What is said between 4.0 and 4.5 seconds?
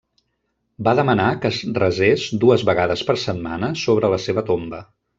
la seva